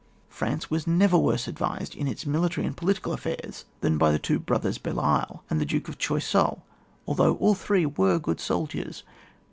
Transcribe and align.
France 0.29 0.71
was 0.71 0.87
never 0.87 1.15
worse 1.15 1.47
advised 1.47 1.93
in 1.95 2.07
its 2.07 2.25
militaij 2.25 2.65
and 2.65 2.75
political 2.75 3.13
affairs 3.13 3.65
than 3.81 3.99
by 3.99 4.11
the 4.11 4.17
two 4.17 4.39
Brothers 4.39 4.79
BeUeisle 4.79 5.41
and 5.47 5.61
the 5.61 5.63
Duke 5.63 5.87
of 5.89 5.99
Ghoiseul, 5.99 6.63
although 7.05 7.35
all 7.35 7.53
three 7.53 7.85
were 7.85 8.17
good 8.17 8.39
soldiers. 8.39 9.03